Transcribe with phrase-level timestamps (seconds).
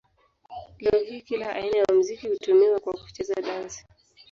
[0.79, 3.85] Leo hii kila aina ya muziki hutumiwa kwa kucheza dansi.